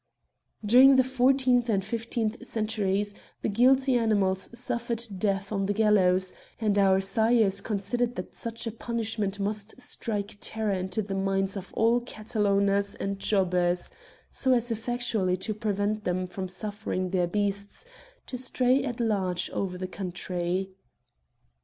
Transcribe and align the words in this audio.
60 0.61 0.61
Queer 0.61 0.61
Culprits 0.63 0.73
During 0.73 0.95
the 0.95 1.03
fourteenth 1.15 1.69
and 1.69 1.85
fifteenth 1.85 2.47
centuries, 2.47 3.13
the 3.43 3.49
guilty 3.49 3.93
animals 3.99 4.49
suffered 4.51 5.03
death 5.19 5.51
on 5.51 5.67
the 5.67 5.75
gallows, 5.75 6.33
and 6.59 6.79
our 6.79 6.99
sires 6.99 7.61
considered 7.61 8.15
that 8.15 8.35
such 8.35 8.65
a 8.65 8.71
punishment 8.71 9.39
must 9.39 9.79
strike 9.79 10.37
terror 10.39 10.71
into 10.71 11.03
the 11.03 11.13
minds 11.13 11.55
of 11.55 11.71
all 11.75 11.99
cattle 11.99 12.47
owners 12.47 12.95
and 12.95 13.19
jobbers, 13.19 13.91
so 14.31 14.55
as 14.55 14.71
effectually 14.71 15.37
to 15.37 15.53
prevent 15.53 16.03
them 16.03 16.25
from 16.25 16.47
suffering 16.49 17.11
their 17.11 17.27
beasts 17.27 17.85
to 18.25 18.39
stray 18.39 18.83
at 18.83 18.99
large 18.99 19.51
over 19.51 19.77
the 19.77 19.85
country. 19.87 20.71